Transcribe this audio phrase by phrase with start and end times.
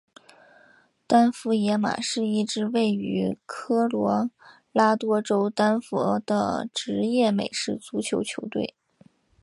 [1.05, 4.31] 丹佛野马是一支位于科罗
[4.71, 8.73] 拉多州丹佛的职业美式足球球队。